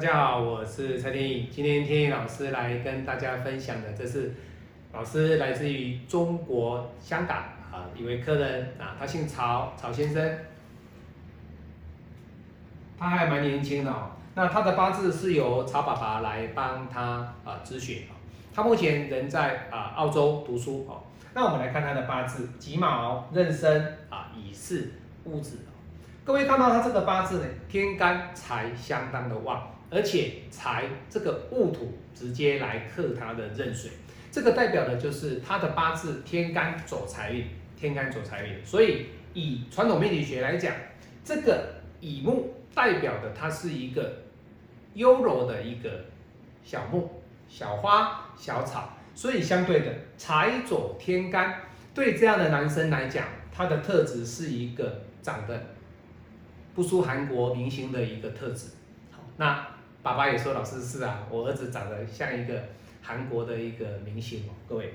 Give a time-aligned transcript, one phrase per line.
[0.00, 1.46] 大家好，我是蔡天意。
[1.52, 4.32] 今天天意老师来跟大家分享的，这是
[4.94, 7.36] 老师来自于中国香港
[7.70, 10.38] 啊一位客人啊，他姓曹，曹先生，
[12.98, 14.12] 他还蛮年轻的哦。
[14.34, 17.02] 那他的八字是由曹爸爸来帮他
[17.44, 18.16] 啊咨询啊。
[18.54, 21.02] 他目前人在啊澳洲读书哦。
[21.34, 25.58] 那我们来看他的八字：己卯、壬申啊、乙巳、戊子。
[26.24, 33.90] 各位看到他这个八字呢，天干财相当的旺，而且财这个戊土直接来克他的壬水，
[34.30, 37.44] 这个代表的就是他的八字天干走财运，
[37.76, 38.64] 天干走财运。
[38.64, 40.74] 所以以传统命理学来讲，
[41.24, 44.22] 这个乙木代表的它是一个
[44.94, 46.04] 优柔的一个
[46.62, 51.62] 小木、小花、小草，所以相对的财走天干，
[51.92, 55.60] 对这样的男生来讲，他的特质是一个长得。
[56.72, 58.68] 不输韩国明星的一个特质，
[59.10, 59.66] 好，那
[60.02, 62.54] 爸爸也说老师是啊，我儿子长得像一个
[63.02, 64.94] 韩国的一个明星哦，各位，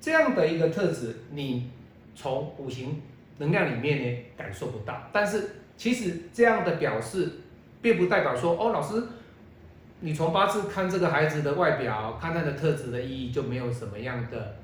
[0.00, 1.70] 这样的一个特质，你
[2.14, 3.02] 从五行
[3.38, 7.28] 能量里面呢感受不到，但是其实这样的表示，
[7.82, 9.02] 并不代表说哦，老师，
[9.98, 14.56] 你从八字看这个孩子的外表，看他的特质的意义就没有什么样的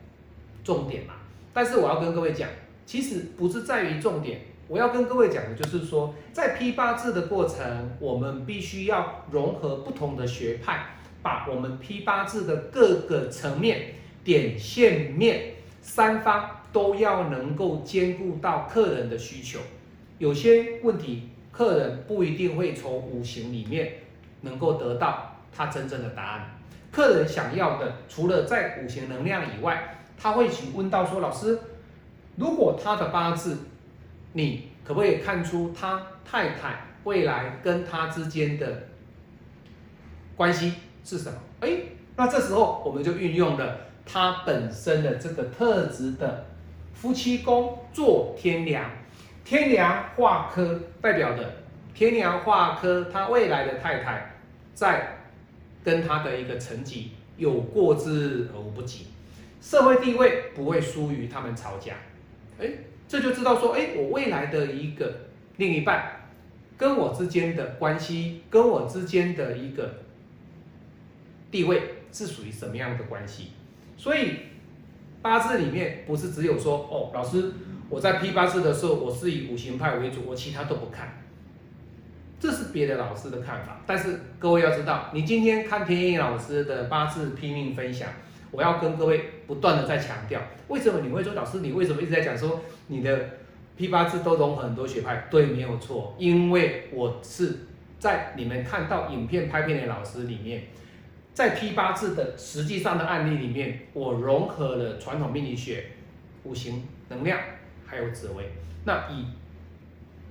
[0.62, 1.14] 重点嘛？
[1.52, 2.48] 但是我要跟各位讲，
[2.84, 4.42] 其实不是在于重点。
[4.68, 10.86] 我要跟各位讲的就是说，在批八字的过程，我们必须要融合不同的学派，
[11.22, 13.94] 把我们批八字的各个层面、
[14.24, 19.60] 点、线、面三方都要能够兼顾到客人的需求。
[20.18, 23.92] 有些问题，客人不一定会从五行里面
[24.40, 26.58] 能够得到他真正的答案。
[26.90, 31.56] 客人想要的，除了在五行能量以外，他会去问到说：“老师，
[32.34, 33.58] 如果他的八字……”
[34.36, 38.82] 你可不可以看出他太太未来跟他之间的
[40.36, 41.38] 关系是什么？
[41.60, 41.70] 哎，
[42.16, 46.44] 那这时候我们就运用了他本身的这个特质的
[46.92, 48.90] 夫妻宫做天梁，
[49.42, 51.54] 天梁化科代表的
[51.94, 54.36] 天梁化科，他未来的太太
[54.74, 55.16] 在
[55.82, 59.06] 跟他的一个成绩有过之而无不及，
[59.62, 61.94] 社会地位不会输于他们吵架，
[62.60, 62.68] 哎。
[63.08, 65.12] 这就知道说，哎，我未来的一个
[65.58, 66.28] 另一半
[66.76, 70.02] 跟我之间的关系，跟我之间的一个
[71.50, 73.52] 地位是属于什么样的关系？
[73.96, 74.36] 所以
[75.22, 77.52] 八字里面不是只有说，哦，老师
[77.88, 81.22] 我在批八字的时候，我是以五行派为主，我其他都不看，
[82.40, 83.80] 这是别的老师的看法。
[83.86, 88.08] 但是各位要知道，你今天看田野老师的八字拼命分享。
[88.50, 93.30] 我要跟各位不断的在强调，为什么你会说老师，你为什么一直在讲说你的
[93.76, 95.26] 批八字都融合很多学派？
[95.30, 97.66] 对，没有错，因为我是
[97.98, 100.64] 在你们看到影片拍片的老师里面，
[101.34, 105.84] 在批八字的实际上的案例里面，我融合了传统命理学、
[106.44, 107.38] 五行能量
[107.84, 108.44] 还有紫微，
[108.84, 109.26] 那以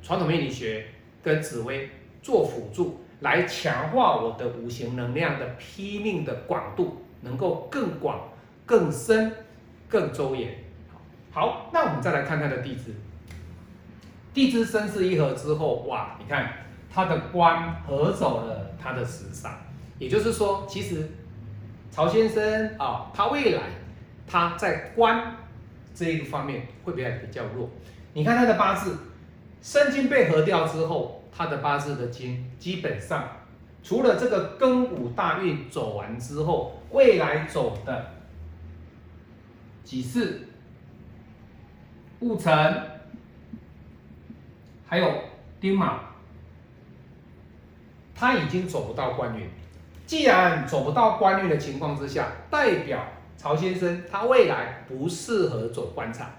[0.02, 0.86] 传统命理学
[1.22, 1.90] 跟紫微
[2.22, 7.04] 做辅助，来强化我的五行能量的批命的广度。
[7.25, 8.22] 能够更广、
[8.66, 9.34] 更深、
[9.90, 10.56] 更周延。
[11.31, 12.96] 好，那我们再来看他的地支。
[14.34, 16.50] 地支生巳一合之后，哇，你看
[16.90, 19.50] 他的官合走了他的食煞，
[19.97, 21.09] 也就是说，其实
[21.91, 23.64] 曹先生啊，他未来
[24.28, 25.35] 他在官
[25.94, 27.69] 这一个方面会比较比较弱。
[28.14, 28.97] 你看他的八字，
[29.62, 33.28] 申金被合掉之后，他的八字的金基本上。
[33.84, 38.13] 除了这个庚午大运走完之后，未来走的
[39.83, 40.47] 己巳、
[42.22, 42.81] 戊辰，
[44.88, 45.11] 还有
[45.59, 46.00] 丁卯，
[48.16, 49.47] 他已经走不到官运。
[50.05, 53.03] 既然走不到官运的情况之下，代表
[53.35, 56.31] 曹先生他未来不适合走官场。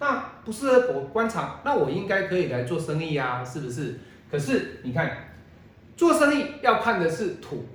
[0.00, 4.00] 那不适合走官场，那我应该可以来做生意啊，是不是？
[4.30, 5.24] 可是你看。
[5.96, 7.66] 做生意要看的是土，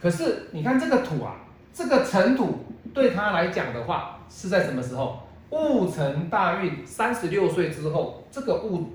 [0.00, 1.34] 可是你看这个土啊，
[1.72, 5.20] 这个尘土对他来讲的话，是在什么时候？
[5.50, 8.90] 戊辰大运三十六岁之后，这个戊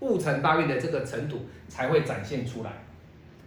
[0.00, 2.70] 戊辰大运的这个尘土才会展现出来。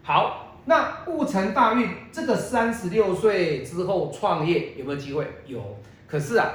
[0.03, 5.27] 好，那戊辰大运这个三十六岁之后创业有没有机会？
[5.45, 5.77] 有。
[6.07, 6.49] 可是啊，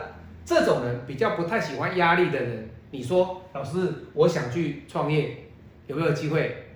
[0.44, 5.46] 这种人比较不太喜欢压力的人，你说老师，我想去创业，
[5.86, 6.66] 有没有机会？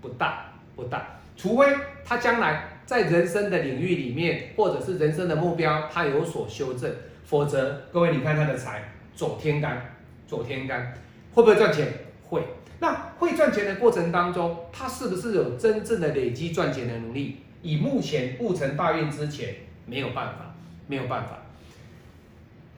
[0.00, 0.44] 不大。
[0.76, 1.06] 不大，
[1.38, 1.74] 除非
[2.04, 6.90] 他将来在人生的领域里面，或者是人生的目标，他有所修正，
[7.24, 9.94] 否则，各位你看他的财走天干，
[10.26, 10.94] 走天干
[11.34, 11.88] 会不会赚钱？
[12.28, 12.42] 会。
[12.78, 17.38] 那会赚钱的过程当中，他是不是有真正的累积赚钱的能力？
[17.62, 19.54] 以目前戊辰大运之前，
[19.86, 20.54] 没有办法，
[20.86, 21.38] 没有办法。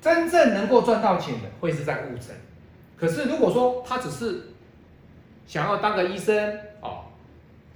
[0.01, 2.35] 真正能够赚到钱的，会是在戊辰。
[2.97, 4.51] 可是如果说他只是
[5.47, 7.07] 想要当个医生哦，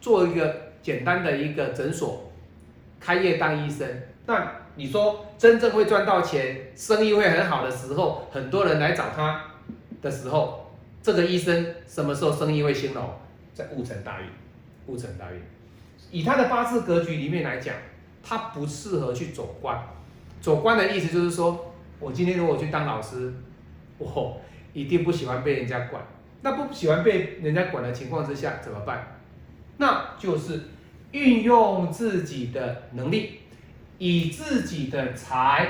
[0.00, 2.30] 做一个简单的一个诊所，
[3.00, 3.88] 开业当医生，
[4.26, 9.44] 那你说真正会赚到钱，生意会很好的时候，很多人来找他
[10.00, 10.70] 的时候，
[11.02, 13.08] 这个医生什么时候生意会兴隆？
[13.54, 14.26] 在戊辰大运，
[14.86, 15.40] 戊辰大运，
[16.10, 17.74] 以他的八字格局里面来讲，
[18.22, 19.78] 他不适合去走官。
[20.40, 23.32] 走官的意思就是说，我今天如果去当老师，
[23.98, 24.40] 我
[24.72, 26.02] 一定不喜欢被人家管。
[26.40, 29.21] 那不喜欢被人家管的情况之下怎么办？
[29.76, 30.62] 那就是
[31.12, 33.38] 运用自己的能力。
[33.98, 35.68] 以自己的才、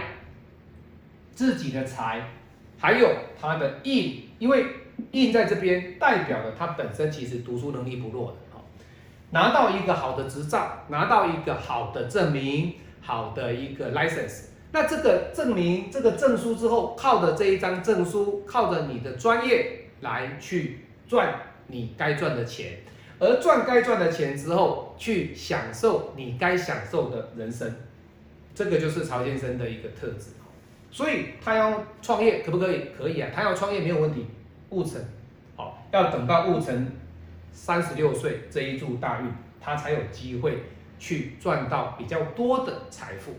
[1.35, 2.31] 自己的才，
[2.79, 3.07] 还有
[3.39, 4.65] 他的印，因为
[5.11, 8.65] 印在这边代表了他本身其实读书能力不弱的，好，
[9.33, 22.79] 拿到一个好的执照，拿到一个好的证明，好的一个 license，那这个证明、这个证书之后，靠着这一张证书，靠着你的专业来去赚你该赚的钱，
[23.23, 27.73] 而赚该赚的钱之后，去享受你该享受的人生。
[28.53, 30.31] 这个就是曹先生的一个特质，
[30.91, 32.87] 所以他要创业可不可以？
[32.99, 34.27] 可以啊，他要创业没有问题。
[34.71, 35.01] 戊辰，
[35.55, 36.91] 好，要等到戊辰
[37.53, 39.31] 三十六岁这一柱大运，
[39.61, 40.65] 他才有机会
[40.99, 43.35] 去赚到比较多的财富。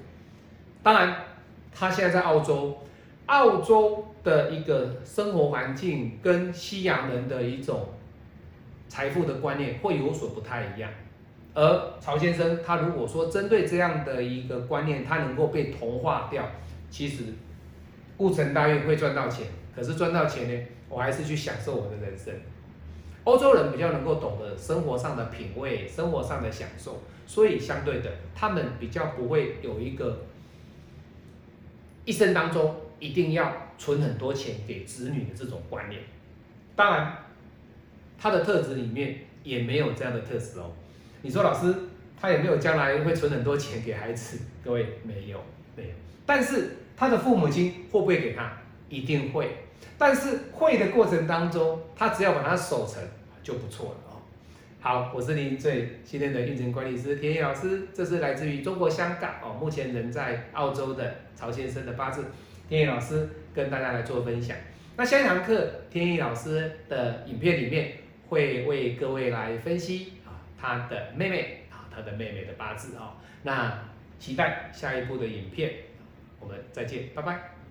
[0.81, 1.13] 当然，
[1.73, 2.77] 他现在在澳洲，
[3.25, 7.89] 澳洲的一个生活环境跟西洋人的一种
[8.93, 10.87] 财富的观念会有所不太一样。
[11.55, 16.47] 而曹先生，他如果说针对这样的一个观念，他能够被同化掉，
[16.91, 17.23] 其实
[18.15, 22.31] 顾城大运会赚到钱，可是赚到钱呢，我还是去享受我的人生。
[23.23, 30.19] 欧洲人比较能够懂得生活上的品味，生活上的享受，所以相对的，他们比较不会有一个
[32.05, 35.99] 一生当中一定要存很多钱给子女的这种观念。
[36.75, 37.17] 当然，
[38.23, 40.71] 他的特质里面也没有这样的特质哦。
[41.21, 41.75] 你说老师，
[42.17, 44.39] 他也没有将来会存很多钱给孩子？
[44.63, 45.37] 各位没有，
[45.75, 45.89] 没有。
[46.25, 48.49] 但是他的父母亲会不会给他？
[48.87, 49.49] 一定会。
[49.97, 53.03] 但是会的过程当中，他只要把它守成
[53.43, 54.21] 就不错了哦。
[54.79, 62.23] 好，我是您最信任的运程管理师田野老师，这是来自于中国香港哦，目前人在澳洲的曹先生的八字，
[62.69, 64.55] 田野老师跟大家来做分享。
[64.95, 67.91] 那下一堂课，田野老师的影片里面
[68.27, 70.39] 会为各位来分析啊。
[70.59, 73.77] 他的妹妹啊，他的妹妹的八字啊，那
[74.19, 75.73] 期待下一部的影片，
[76.39, 77.62] 我们再见，拜拜。